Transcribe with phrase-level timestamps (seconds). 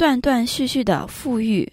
[0.00, 1.70] 断断续续的富裕。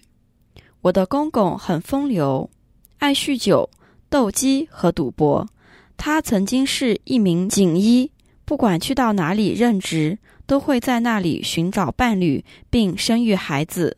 [0.82, 2.50] 我的公公很风流，
[2.98, 3.70] 爱酗酒、
[4.10, 5.48] 斗鸡和赌博。
[5.96, 8.12] 他曾经是一名警医，
[8.44, 13.96] 不管去到哪里任职，都会在那里寻找伴侣并生育孩子。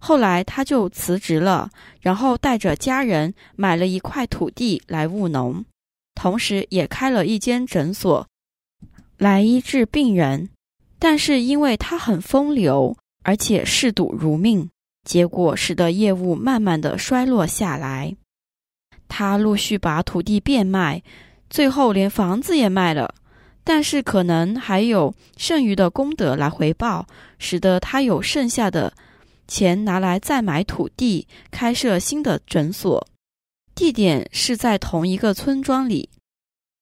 [0.00, 1.70] 后来他就辞职了，
[2.00, 5.64] 然后带着家人买了一块土地来务农，
[6.16, 8.26] 同时也开了一间诊所
[9.16, 10.50] 来医治病人。
[10.98, 12.96] 但是因为他很风流，
[13.28, 14.70] 而且嗜赌如命，
[15.04, 18.16] 结果使得业务慢慢的衰落下来。
[19.06, 21.02] 他陆续把土地变卖，
[21.50, 23.14] 最后连房子也卖了。
[23.62, 27.06] 但是可能还有剩余的功德来回报，
[27.38, 28.94] 使得他有剩下的。
[29.46, 33.06] 钱拿来再买土地，开设新的诊所，
[33.74, 36.08] 地点是在同一个村庄里。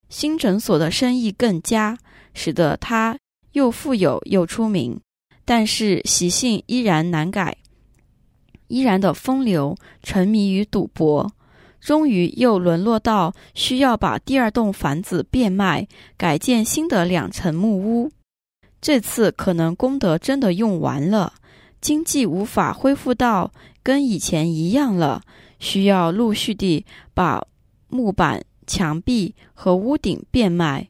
[0.07, 1.97] 新诊所的生意更佳，
[2.33, 3.17] 使得他
[3.51, 4.97] 又富有又出名。
[5.47, 7.55] 但是习性依然难改，
[8.67, 11.31] 依然的风流，沉迷于赌博，
[11.79, 15.87] 终于又沦落到需要把第二栋房子变卖，
[16.17, 18.11] 改建新的两层木屋。
[18.81, 21.35] 这次可能功德真的用完了。
[21.79, 25.21] 经济无法恢复到跟以前一样了，
[25.59, 27.41] 需要陆续地把
[27.87, 30.89] 木板、墙壁和屋顶变卖。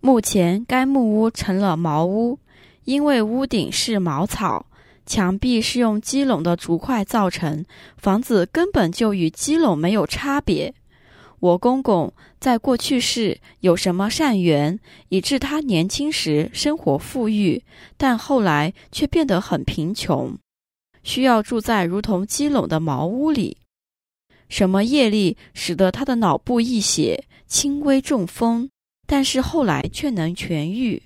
[0.00, 2.40] 目前该木屋成了茅屋，
[2.90, 4.66] 因为屋顶是茅草，
[5.06, 7.64] 墙壁是用鸡笼的竹块造成，
[7.96, 10.74] 房子根本就与鸡笼没有差别。
[11.38, 17.62] 我公公在过去世有什么善缘，以致他年轻时生活富裕，
[17.96, 20.36] 但后来却变得很贫穷，
[21.04, 23.58] 需要住在如同鸡笼的茅屋里。
[24.48, 28.68] 什么业力使得他的脑部溢血、轻微中风，
[29.06, 31.00] 但是后来却能痊愈？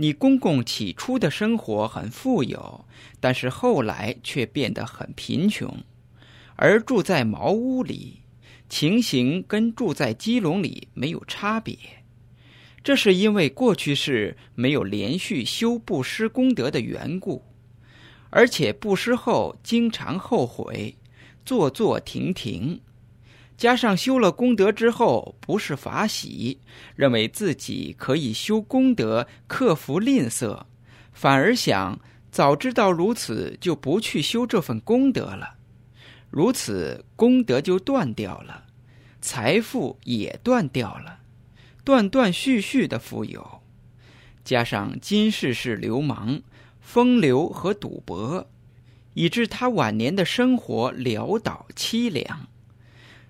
[0.00, 2.84] 你公公起初的生活很富有，
[3.18, 5.76] 但是后来却变得很贫穷，
[6.54, 8.22] 而住在茅屋里。
[8.68, 11.76] 情形跟住在鸡笼里没有差别，
[12.84, 17.42] 这是因为过去是没有连续修布施功德的缘故，
[18.30, 20.94] 而且布施后经常后悔，
[21.44, 22.80] 坐坐停停，
[23.58, 26.60] 加上修了功德之后不是法喜，
[26.94, 30.62] 认为自己可以修功德克服吝啬，
[31.12, 31.98] 反而想
[32.30, 35.56] 早知道如此就不去修这份功德了。
[36.30, 38.66] 如此功德就断掉了，
[39.20, 41.18] 财富也断掉了，
[41.82, 43.60] 断断续续的富有，
[44.44, 46.42] 加上今世是流氓、
[46.80, 48.48] 风流和赌博，
[49.14, 52.46] 以致他晚年的生活潦倒凄凉，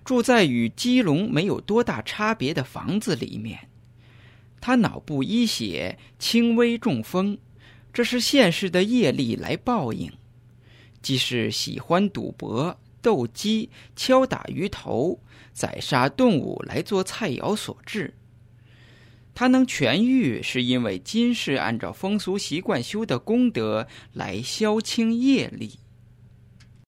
[0.08, 3.69] 住在与基隆没有多大差别的房子里面。
[4.58, 7.36] 他脑部淤血、轻微中风，
[7.92, 10.10] 这是现世的业力来报应，
[11.02, 12.80] 即是喜欢赌博。
[13.02, 15.20] 斗鸡、敲打鱼头、
[15.52, 18.14] 宰杀动物来做菜肴所致。
[19.34, 25.78] 他能痊愈，是因为今世按照风俗习惯修的功德来消清业力。